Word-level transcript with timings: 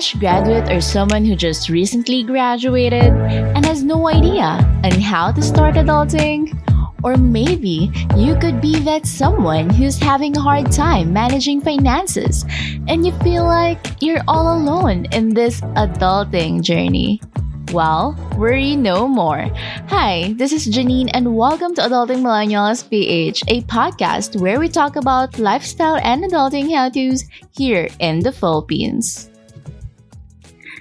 fresh 0.00 0.14
graduate 0.14 0.72
or 0.72 0.80
someone 0.80 1.26
who 1.26 1.36
just 1.36 1.68
recently 1.68 2.22
graduated 2.22 3.12
and 3.12 3.66
has 3.66 3.82
no 3.82 4.08
idea 4.08 4.56
on 4.82 4.92
how 4.92 5.30
to 5.30 5.42
start 5.42 5.74
adulting? 5.74 6.56
Or 7.04 7.18
maybe 7.18 7.92
you 8.16 8.34
could 8.36 8.62
be 8.62 8.80
that 8.80 9.04
someone 9.04 9.68
who's 9.68 9.98
having 9.98 10.34
a 10.34 10.40
hard 10.40 10.72
time 10.72 11.12
managing 11.12 11.60
finances 11.60 12.46
and 12.88 13.04
you 13.04 13.12
feel 13.18 13.44
like 13.44 14.00
you're 14.00 14.24
all 14.26 14.56
alone 14.56 15.04
in 15.12 15.34
this 15.34 15.60
adulting 15.76 16.62
journey. 16.62 17.20
Well, 17.70 18.16
worry 18.38 18.76
no 18.76 19.06
more. 19.06 19.50
Hi, 19.88 20.32
this 20.38 20.52
is 20.52 20.66
Janine, 20.66 21.10
and 21.12 21.36
welcome 21.36 21.74
to 21.74 21.82
Adulting 21.82 22.24
Millennials 22.24 22.88
PH, 22.88 23.44
a 23.48 23.60
podcast 23.68 24.40
where 24.40 24.58
we 24.58 24.68
talk 24.68 24.96
about 24.96 25.38
lifestyle 25.38 26.00
and 26.02 26.24
adulting 26.24 26.74
how 26.74 26.88
to's 26.88 27.26
here 27.52 27.88
in 28.00 28.20
the 28.20 28.32
Philippines. 28.32 29.29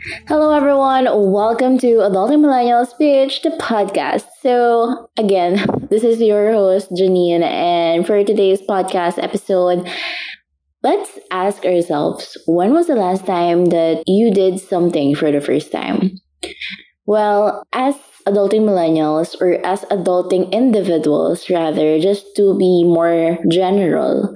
Hello, 0.10 0.54
everyone. 0.56 1.06
Welcome 1.32 1.78
to 1.80 1.88
Adulting 2.08 2.40
Millennials 2.40 2.98
PH, 2.98 3.42
the 3.42 3.50
podcast. 3.60 4.26
So, 4.42 5.10
again, 5.18 5.66
this 5.90 6.04
is 6.04 6.22
your 6.22 6.52
host, 6.54 6.90
Janine, 6.92 7.42
and 7.44 8.08
for 8.08 8.24
today's 8.24 8.62
podcast 8.62 9.22
episode, 9.22 9.88
let's 10.84 11.20
ask 11.32 11.66
ourselves 11.66 12.38
when 12.48 12.74
was 12.74 12.88
the 12.88 12.96
last 12.96 13.26
time 13.26 13.66
that 13.68 14.04
you 14.08 14.32
did 14.34 14.60
something 14.60 15.16
for 15.16 15.32
the 15.32 15.42
first 15.42 15.72
time? 15.72 16.20
Well, 17.06 17.64
as 17.74 17.96
adulting 18.28 18.62
millennials 18.70 19.40
or 19.42 19.66
as 19.66 19.82
adulting 19.90 20.52
individuals, 20.52 21.50
rather, 21.50 22.00
just 22.00 22.36
to 22.36 22.56
be 22.58 22.84
more 22.84 23.40
general, 23.50 24.36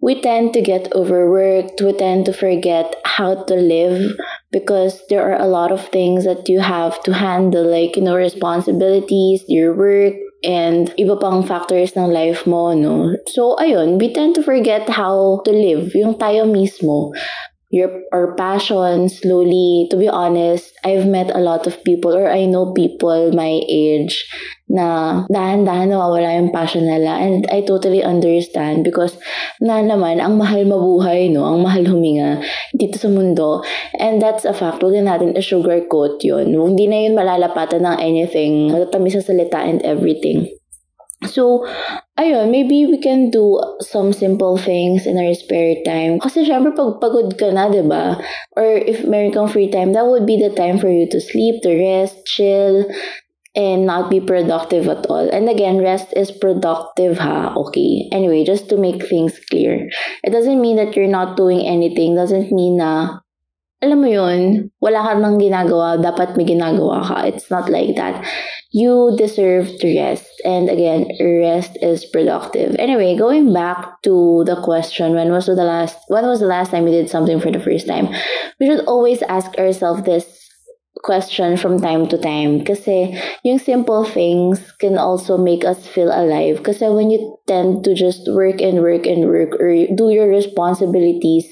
we 0.00 0.20
tend 0.20 0.54
to 0.54 0.62
get 0.62 0.92
overworked, 0.94 1.80
we 1.80 1.92
tend 1.94 2.26
to 2.26 2.32
forget 2.32 2.94
how 3.04 3.42
to 3.44 3.54
live 3.54 4.12
because 4.52 5.00
there 5.08 5.24
are 5.24 5.40
a 5.40 5.48
lot 5.48 5.72
of 5.72 5.88
things 5.88 6.24
that 6.24 6.48
you 6.48 6.60
have 6.60 7.02
to 7.02 7.12
handle, 7.12 7.64
like, 7.64 7.96
you 7.96 8.02
know, 8.02 8.14
responsibilities, 8.14 9.42
your 9.48 9.74
work, 9.74 10.14
and 10.44 10.90
iba 10.98 11.18
pang 11.18 11.42
factors 11.42 11.96
ng 11.96 12.12
life 12.12 12.46
mo, 12.46 12.74
no? 12.74 13.16
So, 13.32 13.56
ayun, 13.56 13.98
we 13.98 14.12
tend 14.12 14.34
to 14.36 14.42
forget 14.42 14.88
how 14.88 15.40
to 15.46 15.50
live, 15.50 15.94
yung 15.94 16.18
tayo 16.18 16.44
mismo 16.44 17.14
your 17.72 18.04
our 18.12 18.36
passion 18.36 19.08
slowly 19.08 19.88
to 19.88 19.96
be 19.96 20.06
honest 20.06 20.76
i've 20.84 21.08
met 21.08 21.32
a 21.32 21.40
lot 21.40 21.66
of 21.66 21.80
people 21.82 22.12
or 22.12 22.28
i 22.28 22.44
know 22.44 22.72
people 22.76 23.32
my 23.32 23.64
age 23.64 24.28
na 24.72 25.20
dahan-dahan 25.28 25.92
nawawala 25.92 26.40
yung 26.40 26.48
passion 26.48 26.88
nila. 26.88 27.20
And 27.20 27.44
i 27.52 27.60
totally 27.60 28.00
understand 28.00 28.88
because 28.88 29.20
na 29.60 29.84
naman 29.84 30.16
ang 30.16 30.40
mahal 30.40 30.64
mabuhay 30.64 31.28
no? 31.28 31.44
Ang 31.44 31.68
mahal 31.68 31.84
huminga 31.84 32.40
dito 32.72 32.96
sa 32.96 33.12
mundo. 33.12 33.60
And 34.00 34.16
that's 34.16 34.48
a 34.48 34.56
fact. 34.56 34.80
Huwag 34.80 34.96
na 34.96 35.12
natin 35.14 35.36
i-sugarcoat 35.36 36.24
yun. 36.24 36.56
Hindi 36.56 36.88
na 36.88 37.04
yun 37.04 37.12
malalapatan 37.12 37.84
ng 37.84 37.96
anything. 38.00 38.72
Matatamis 38.72 39.20
sa 39.20 39.28
salita 39.28 39.60
and 39.60 39.84
everything 39.84 40.48
So, 41.28 41.66
ayun, 42.18 42.50
maybe 42.50 42.86
we 42.86 42.98
can 42.98 43.30
do 43.30 43.60
some 43.80 44.12
simple 44.12 44.58
things 44.58 45.06
in 45.06 45.18
our 45.18 45.34
spare 45.34 45.78
time. 45.86 46.18
Kasi 46.18 46.42
syempre 46.42 46.74
pag 46.74 46.98
pagod 46.98 47.38
ka 47.38 47.54
na, 47.54 47.70
di 47.70 47.82
ba? 47.82 48.18
Or 48.58 48.66
if 48.66 49.06
meron 49.06 49.30
kang 49.30 49.48
free 49.48 49.70
time, 49.70 49.92
that 49.94 50.06
would 50.06 50.26
be 50.26 50.40
the 50.40 50.50
time 50.50 50.78
for 50.78 50.90
you 50.90 51.06
to 51.10 51.20
sleep, 51.20 51.62
to 51.62 51.70
rest, 51.70 52.26
chill, 52.26 52.90
and 53.54 53.86
not 53.86 54.10
be 54.10 54.20
productive 54.20 54.88
at 54.88 55.06
all. 55.06 55.28
And 55.28 55.48
again, 55.48 55.78
rest 55.78 56.10
is 56.16 56.32
productive 56.32 57.18
ha, 57.18 57.54
okay? 57.54 58.08
Anyway, 58.10 58.44
just 58.44 58.68
to 58.70 58.76
make 58.76 59.04
things 59.06 59.38
clear. 59.50 59.88
It 60.24 60.30
doesn't 60.30 60.60
mean 60.60 60.76
that 60.76 60.96
you're 60.96 61.10
not 61.10 61.36
doing 61.36 61.62
anything. 61.62 62.16
Doesn't 62.16 62.50
mean 62.50 62.78
na 62.78 63.20
alam 63.82 63.98
mo 63.98 64.06
yun, 64.06 64.70
wala 64.78 65.02
ka 65.02 65.12
nang 65.18 65.42
ginagawa, 65.42 65.98
dapat 65.98 66.38
may 66.38 66.46
ginagawa 66.46 67.02
ka. 67.02 67.26
It's 67.26 67.50
not 67.50 67.66
like 67.66 67.98
that. 67.98 68.22
You 68.72 69.14
deserve 69.18 69.68
to 69.80 70.00
rest. 70.00 70.28
And 70.44 70.70
again, 70.70 71.08
rest 71.20 71.76
is 71.82 72.06
productive. 72.06 72.74
Anyway, 72.78 73.16
going 73.16 73.52
back 73.52 74.00
to 74.02 74.44
the 74.46 74.56
question, 74.62 75.12
when 75.14 75.30
was 75.30 75.46
the 75.46 75.54
last 75.54 75.98
when 76.08 76.24
was 76.26 76.40
the 76.40 76.46
last 76.46 76.70
time 76.70 76.84
we 76.84 76.90
did 76.90 77.10
something 77.10 77.38
for 77.38 77.52
the 77.52 77.60
first 77.60 77.86
time? 77.86 78.08
We 78.58 78.66
should 78.66 78.86
always 78.86 79.20
ask 79.22 79.52
ourselves 79.58 80.02
this 80.04 80.42
question 81.02 81.56
from 81.56 81.80
time 81.80 82.06
to 82.06 82.16
time 82.16 82.62
kasi 82.62 83.10
yung 83.42 83.58
simple 83.58 84.04
things 84.04 84.60
can 84.78 84.96
also 84.96 85.36
make 85.36 85.64
us 85.64 85.88
feel 85.88 86.12
alive 86.12 86.62
kasi 86.62 86.86
when 86.86 87.10
you 87.10 87.18
tend 87.50 87.82
to 87.82 87.90
just 87.90 88.22
work 88.30 88.62
and 88.62 88.78
work 88.84 89.02
and 89.02 89.26
work 89.26 89.50
or 89.58 89.72
do 89.98 90.14
your 90.14 90.28
responsibilities 90.30 91.48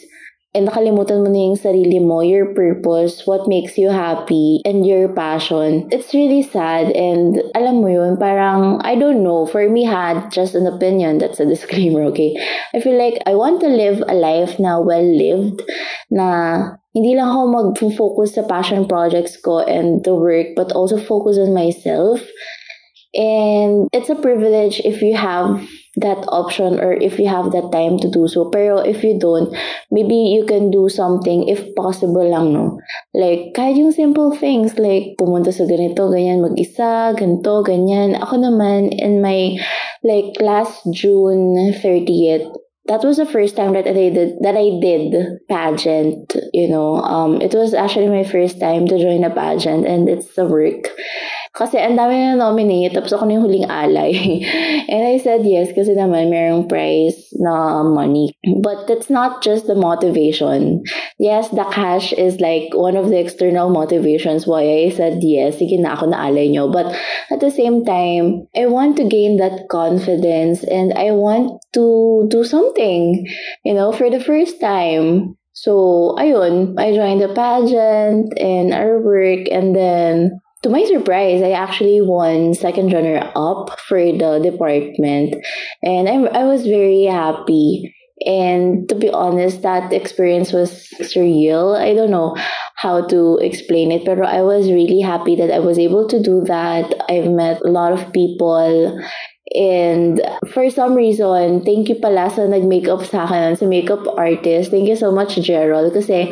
and 0.52 0.66
nakalimutan 0.66 1.22
mo 1.22 1.30
na 1.30 1.40
yung 1.46 1.58
sarili 1.58 2.02
mo, 2.02 2.26
your 2.26 2.50
purpose, 2.54 3.22
what 3.22 3.46
makes 3.46 3.78
you 3.78 3.86
happy, 3.86 4.58
and 4.66 4.82
your 4.82 5.06
passion. 5.14 5.86
It's 5.94 6.10
really 6.10 6.42
sad 6.42 6.90
and 6.90 7.38
alam 7.54 7.78
mo 7.78 7.86
yun, 7.86 8.18
parang, 8.18 8.82
I 8.82 8.98
don't 8.98 9.22
know, 9.22 9.46
for 9.46 9.68
me 9.70 9.86
had 9.86 10.32
just 10.34 10.58
an 10.58 10.66
opinion, 10.66 11.18
that's 11.18 11.38
a 11.38 11.46
disclaimer, 11.54 12.02
okay? 12.10 12.34
I 12.74 12.80
feel 12.80 12.98
like 12.98 13.22
I 13.26 13.34
want 13.38 13.62
to 13.62 13.70
live 13.70 14.02
a 14.10 14.14
life 14.14 14.58
na 14.58 14.82
well-lived, 14.82 15.62
na 16.10 16.74
hindi 16.98 17.14
lang 17.14 17.30
ako 17.30 17.42
mag-focus 17.46 18.34
sa 18.34 18.42
passion 18.42 18.90
projects 18.90 19.38
ko 19.38 19.62
and 19.62 20.02
the 20.02 20.14
work, 20.18 20.58
but 20.58 20.74
also 20.74 20.98
focus 20.98 21.38
on 21.38 21.54
myself. 21.54 22.18
And 23.14 23.86
it's 23.94 24.10
a 24.10 24.18
privilege 24.18 24.82
if 24.82 25.02
you 25.02 25.14
have 25.14 25.62
that 25.96 26.22
option 26.30 26.78
or 26.78 26.94
if 26.94 27.18
you 27.18 27.26
have 27.26 27.50
that 27.50 27.70
time 27.72 27.98
to 27.98 28.08
do 28.08 28.28
so. 28.28 28.48
Pero 28.50 28.78
if 28.78 29.02
you 29.02 29.18
don't, 29.18 29.50
maybe 29.90 30.14
you 30.14 30.46
can 30.46 30.70
do 30.70 30.88
something 30.88 31.48
if 31.48 31.74
possible 31.74 32.28
lang, 32.30 32.52
no? 32.52 32.78
Like, 33.14 33.54
kahit 33.58 33.76
yung 33.76 33.90
simple 33.90 34.30
things, 34.36 34.78
like, 34.78 35.18
pumunta 35.18 35.50
sa 35.50 35.66
ganito, 35.66 36.06
ganyan, 36.06 36.46
mag-isa, 36.46 37.10
ganito, 37.18 37.66
ganyan. 37.66 38.14
Ako 38.14 38.38
naman, 38.38 38.94
in 38.94 39.18
my, 39.18 39.58
like, 40.06 40.38
last 40.38 40.86
June 40.94 41.74
30th, 41.82 42.46
that 42.86 43.02
was 43.02 43.18
the 43.18 43.26
first 43.26 43.56
time 43.56 43.72
that 43.74 43.86
I 43.86 43.92
did 43.92 44.42
that 44.42 44.56
I 44.56 44.78
did 44.82 45.14
pageant. 45.48 46.34
You 46.52 46.68
know, 46.68 46.96
um, 47.02 47.40
it 47.40 47.54
was 47.54 47.74
actually 47.74 48.08
my 48.08 48.24
first 48.24 48.58
time 48.58 48.86
to 48.88 48.98
join 48.98 49.22
a 49.22 49.30
pageant, 49.30 49.86
and 49.86 50.08
it's 50.08 50.36
a 50.38 50.44
work. 50.44 50.90
Kasi 51.50 51.82
ang 51.82 51.98
dami 51.98 52.14
na 52.14 52.38
nominate, 52.38 52.94
tapos 52.94 53.10
ako 53.10 53.26
na 53.26 53.34
yung 53.34 53.44
huling 53.50 53.66
alay. 53.66 54.14
and 54.92 55.02
I 55.02 55.18
said 55.18 55.42
yes 55.42 55.74
kasi 55.74 55.98
naman 55.98 56.30
mayroong 56.30 56.70
prize 56.70 57.26
na 57.42 57.82
money. 57.82 58.30
But 58.62 58.86
that's 58.86 59.10
not 59.10 59.42
just 59.42 59.66
the 59.66 59.74
motivation. 59.74 60.86
Yes, 61.18 61.50
the 61.50 61.66
cash 61.66 62.14
is 62.14 62.38
like 62.38 62.70
one 62.70 62.94
of 62.94 63.10
the 63.10 63.18
external 63.18 63.66
motivations 63.66 64.46
why 64.46 64.62
I 64.62 64.94
said 64.94 65.26
yes, 65.26 65.58
sige 65.58 65.74
na 65.82 65.98
ako 65.98 66.14
na 66.14 66.30
alay 66.30 66.54
nyo. 66.54 66.70
But 66.70 66.94
at 67.34 67.42
the 67.42 67.50
same 67.50 67.82
time, 67.82 68.46
I 68.54 68.70
want 68.70 68.94
to 69.02 69.10
gain 69.10 69.42
that 69.42 69.66
confidence 69.66 70.62
and 70.62 70.94
I 70.94 71.10
want 71.10 71.58
to 71.74 72.30
do 72.30 72.46
something, 72.46 73.26
you 73.66 73.74
know, 73.74 73.90
for 73.90 74.06
the 74.06 74.22
first 74.22 74.62
time. 74.62 75.34
So, 75.50 76.14
ayun, 76.14 76.78
I 76.78 76.94
joined 76.94 77.20
the 77.20 77.34
pageant 77.34 78.38
and 78.38 78.70
our 78.72 79.02
work 79.02 79.50
and 79.50 79.74
then 79.74 80.40
to 80.62 80.68
my 80.68 80.84
surprise, 80.84 81.42
I 81.42 81.52
actually 81.52 82.00
won 82.00 82.54
second 82.54 82.92
runner 82.92 83.30
up 83.34 83.78
for 83.80 83.98
the 83.98 84.40
department, 84.42 85.34
and 85.82 86.08
I'm 86.08 86.28
I 86.28 86.44
was 86.44 86.66
very 86.66 87.04
happy. 87.04 87.94
And 88.26 88.86
to 88.90 88.94
be 88.94 89.08
honest, 89.08 89.62
that 89.62 89.94
experience 89.94 90.52
was 90.52 90.86
surreal. 91.00 91.74
I 91.74 91.94
don't 91.94 92.10
know 92.10 92.36
how 92.76 93.06
to 93.08 93.38
explain 93.40 93.90
it, 93.90 94.04
but 94.04 94.20
I 94.20 94.42
was 94.42 94.68
really 94.68 95.00
happy 95.00 95.36
that 95.36 95.50
I 95.50 95.58
was 95.58 95.78
able 95.78 96.06
to 96.08 96.20
do 96.20 96.42
that. 96.44 96.92
I've 97.08 97.30
met 97.30 97.62
a 97.64 97.70
lot 97.70 97.92
of 97.92 98.12
people 98.12 99.00
and 99.50 100.20
for 100.52 100.70
some 100.70 100.94
reason, 100.94 101.64
thank 101.64 101.88
you 101.88 101.98
pala 101.98 102.30
sa 102.30 102.46
nag-makeup 102.46 103.02
sa 103.02 103.26
akin, 103.26 103.58
sa 103.58 103.66
makeup 103.66 104.06
artist. 104.14 104.70
Thank 104.70 104.86
you 104.86 104.94
so 104.94 105.10
much, 105.10 105.34
Gerald. 105.42 105.90
Kasi 105.90 106.30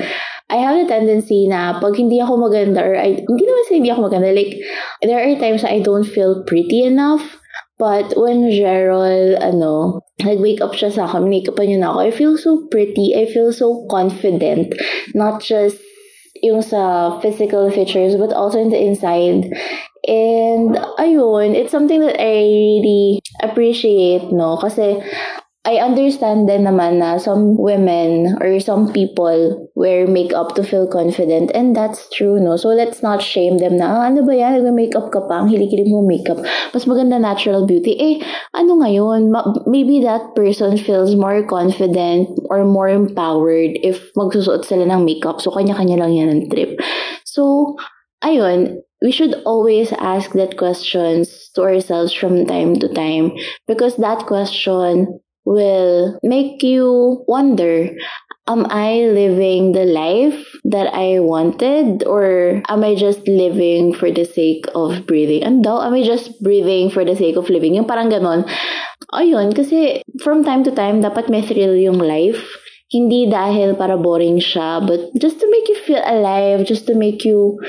I 0.48 0.56
have 0.64 0.80
a 0.80 0.88
tendency 0.88 1.44
na 1.46 1.76
pag 1.76 1.92
hindi 1.96 2.24
ako 2.24 2.48
maganda 2.48 2.80
or 2.80 2.96
I, 2.96 3.20
hindi 3.20 3.44
naman 3.44 3.64
sa 3.68 3.74
hindi 3.76 3.90
ako 3.92 4.00
maganda, 4.08 4.32
like, 4.32 4.56
there 5.04 5.20
are 5.20 5.36
times 5.36 5.64
I 5.64 5.84
don't 5.84 6.08
feel 6.08 6.42
pretty 6.48 6.82
enough. 6.84 7.40
But 7.78 8.16
when 8.18 8.50
Gerald, 8.50 9.38
ano, 9.38 10.02
nag-wake 10.18 10.58
up 10.64 10.74
siya 10.74 10.90
sa 10.90 11.06
akin, 11.06 11.30
make-upan 11.30 11.70
niya 11.70 11.78
na 11.78 11.94
ako, 11.94 11.98
I 12.00 12.10
feel 12.10 12.34
so 12.34 12.66
pretty, 12.72 13.14
I 13.14 13.30
feel 13.30 13.52
so 13.54 13.86
confident. 13.86 14.74
Not 15.14 15.44
just 15.44 15.78
yung 16.42 16.62
sa 16.62 17.14
physical 17.20 17.70
features, 17.70 18.18
but 18.18 18.34
also 18.34 18.58
in 18.58 18.74
the 18.74 18.82
inside. 18.82 19.46
And, 20.08 20.74
ayun, 20.98 21.54
it's 21.54 21.70
something 21.70 22.00
that 22.02 22.18
I 22.18 22.42
really 22.42 23.20
appreciate, 23.46 24.32
no? 24.34 24.58
Kasi, 24.58 24.98
I 25.68 25.84
understand 25.84 26.48
din 26.48 26.64
naman 26.64 27.04
na 27.04 27.20
some 27.20 27.52
women 27.60 28.40
or 28.40 28.56
some 28.56 28.88
people 28.88 29.68
wear 29.76 30.08
makeup 30.08 30.56
to 30.56 30.64
feel 30.64 30.88
confident 30.88 31.52
and 31.52 31.76
that's 31.76 32.08
true, 32.08 32.40
no? 32.40 32.56
So 32.56 32.72
let's 32.72 33.04
not 33.04 33.20
shame 33.20 33.60
them 33.60 33.76
na, 33.76 33.84
ah, 33.84 34.02
ano 34.08 34.24
ba 34.24 34.32
yan, 34.32 34.64
nag-makeup 34.64 35.12
ka 35.12 35.28
pa, 35.28 35.44
ang 35.44 35.52
hilig-hilig 35.52 35.92
mo 35.92 36.00
makeup. 36.00 36.40
Mas 36.72 36.88
maganda 36.88 37.20
natural 37.20 37.68
beauty. 37.68 38.00
Eh, 38.00 38.16
ano 38.56 38.80
ngayon, 38.80 39.28
maybe 39.68 40.00
that 40.00 40.32
person 40.32 40.80
feels 40.80 41.12
more 41.12 41.44
confident 41.44 42.32
or 42.48 42.64
more 42.64 42.88
empowered 42.88 43.76
if 43.84 44.08
magsusuot 44.16 44.64
sila 44.64 44.88
ng 44.88 45.04
makeup. 45.04 45.44
So 45.44 45.52
kanya-kanya 45.52 46.00
lang 46.00 46.16
yan 46.16 46.32
ng 46.32 46.42
trip. 46.48 46.80
So, 47.28 47.76
ayun, 48.24 48.80
we 49.04 49.12
should 49.12 49.36
always 49.44 49.92
ask 50.00 50.32
that 50.32 50.56
questions 50.56 51.52
to 51.52 51.68
ourselves 51.68 52.16
from 52.16 52.48
time 52.48 52.80
to 52.80 52.88
time 52.88 53.36
because 53.68 54.00
that 54.00 54.24
question 54.24 55.20
will 55.48 56.20
make 56.20 56.60
you 56.60 57.24
wonder 57.24 57.88
am 58.48 58.64
I 58.72 59.04
living 59.12 59.72
the 59.72 59.84
life 59.84 60.40
that 60.64 60.88
I 60.92 61.20
wanted 61.20 62.04
or 62.04 62.60
am 62.68 62.80
I 62.82 62.96
just 62.96 63.28
living 63.28 63.92
for 63.92 64.10
the 64.10 64.24
sake 64.24 64.64
of 64.74 65.06
breathing? 65.06 65.44
And 65.44 65.62
daw, 65.62 65.84
am 65.84 65.92
I 65.92 66.02
just 66.02 66.42
breathing 66.42 66.88
for 66.88 67.04
the 67.04 67.14
sake 67.14 67.36
of 67.36 67.52
living? 67.52 67.76
Yung 67.76 67.84
parang 67.84 68.08
ganon. 68.08 68.48
Ayun, 69.12 69.52
kasi 69.52 70.00
from 70.24 70.44
time 70.44 70.64
to 70.64 70.72
time, 70.72 71.04
dapat 71.04 71.28
may 71.28 71.44
thrill 71.44 71.76
yung 71.76 72.00
life. 72.00 72.40
Hindi 72.88 73.28
dahil 73.28 73.76
para 73.76 74.00
boring 74.00 74.40
siya, 74.40 74.80
but 74.80 75.12
just 75.20 75.36
to 75.36 75.46
make 75.52 75.68
you 75.68 75.76
feel 75.84 76.00
alive, 76.08 76.64
just 76.64 76.88
to 76.88 76.96
make 76.96 77.20
you 77.20 77.60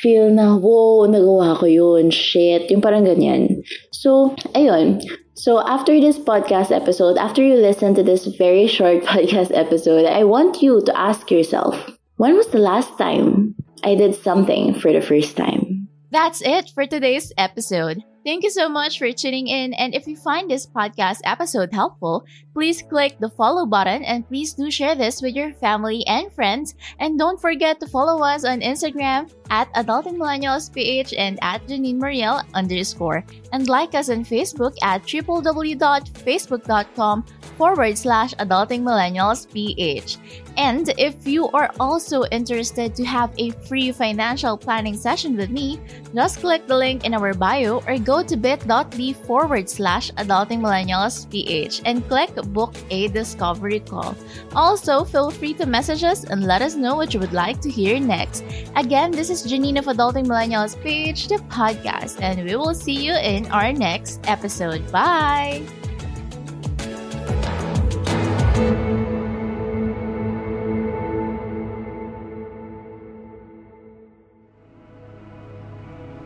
feel 0.00 0.32
na, 0.32 0.56
wow, 0.56 1.04
nagawa 1.04 1.52
ko 1.60 1.68
yun, 1.68 2.08
shit, 2.08 2.72
yung 2.72 2.80
parang 2.80 3.04
ganyan. 3.04 3.60
So, 3.92 4.32
ayun. 4.56 5.04
So, 5.34 5.58
after 5.66 6.00
this 6.00 6.18
podcast 6.18 6.70
episode, 6.70 7.18
after 7.18 7.42
you 7.42 7.54
listen 7.54 7.94
to 7.96 8.02
this 8.04 8.26
very 8.26 8.68
short 8.68 9.02
podcast 9.12 9.50
episode, 9.52 10.06
I 10.06 10.22
want 10.24 10.62
you 10.62 10.80
to 10.82 10.96
ask 10.96 11.30
yourself 11.30 11.74
when 12.16 12.36
was 12.36 12.48
the 12.48 12.58
last 12.58 12.96
time 12.96 13.54
I 13.82 13.96
did 13.96 14.14
something 14.14 14.78
for 14.78 14.92
the 14.92 15.02
first 15.02 15.36
time? 15.36 15.88
That's 16.10 16.40
it 16.42 16.70
for 16.72 16.86
today's 16.86 17.32
episode. 17.36 18.02
Thank 18.24 18.42
you 18.42 18.50
so 18.50 18.70
much 18.70 18.98
for 18.98 19.12
tuning 19.12 19.48
in. 19.48 19.74
And 19.74 19.94
if 19.94 20.06
you 20.06 20.16
find 20.16 20.50
this 20.50 20.66
podcast 20.66 21.20
episode 21.24 21.74
helpful, 21.74 22.24
please 22.54 22.80
click 22.80 23.18
the 23.20 23.28
follow 23.28 23.66
button 23.66 24.02
and 24.02 24.26
please 24.26 24.54
do 24.54 24.70
share 24.70 24.94
this 24.94 25.20
with 25.20 25.34
your 25.34 25.52
family 25.60 26.06
and 26.06 26.32
friends. 26.32 26.74
And 26.98 27.18
don't 27.18 27.38
forget 27.38 27.80
to 27.80 27.86
follow 27.86 28.24
us 28.24 28.46
on 28.46 28.60
Instagram 28.60 29.30
at 29.50 29.70
Adulting 29.74 30.16
Millennials 30.16 30.72
PH 30.72 31.12
and 31.12 31.38
at 31.42 31.66
Janine 31.66 32.00
Mariel 32.00 32.40
underscore. 32.54 33.22
And 33.52 33.68
like 33.68 33.94
us 33.94 34.08
on 34.08 34.24
Facebook 34.24 34.74
at 34.82 35.02
www.facebook.com 35.02 37.24
forward 37.58 37.98
slash 37.98 38.32
Adulting 38.34 38.82
Millennials 38.82 39.52
PH. 39.52 40.16
And 40.56 40.92
if 40.98 41.26
you 41.26 41.48
are 41.48 41.70
also 41.80 42.24
interested 42.30 42.94
to 42.94 43.04
have 43.04 43.32
a 43.38 43.50
free 43.66 43.92
financial 43.92 44.56
planning 44.56 44.96
session 44.96 45.36
with 45.36 45.50
me, 45.50 45.80
just 46.14 46.40
click 46.40 46.66
the 46.66 46.76
link 46.76 47.04
in 47.04 47.14
our 47.14 47.34
bio 47.34 47.82
or 47.86 47.98
go 47.98 48.22
to 48.22 48.36
bit.ly 48.36 49.12
forward 49.26 49.68
slash 49.68 50.10
adulting 50.12 50.60
millennials 50.60 51.28
ph 51.30 51.82
and 51.84 52.06
click 52.08 52.34
book 52.52 52.74
a 52.90 53.08
discovery 53.08 53.80
call. 53.80 54.16
Also, 54.54 55.04
feel 55.04 55.30
free 55.30 55.54
to 55.54 55.66
message 55.66 56.04
us 56.04 56.24
and 56.24 56.44
let 56.44 56.62
us 56.62 56.74
know 56.74 56.94
what 56.94 57.12
you 57.12 57.20
would 57.20 57.32
like 57.32 57.60
to 57.60 57.70
hear 57.70 57.98
next. 57.98 58.44
Again, 58.76 59.10
this 59.10 59.30
is 59.30 59.46
Janine 59.46 59.78
of 59.78 59.86
Adulting 59.86 60.26
Millennials 60.26 60.80
PH, 60.82 61.28
the 61.28 61.36
podcast, 61.50 62.20
and 62.22 62.44
we 62.44 62.56
will 62.56 62.74
see 62.74 63.04
you 63.04 63.14
in 63.14 63.46
our 63.50 63.72
next 63.72 64.20
episode. 64.24 64.90
Bye! 64.92 65.83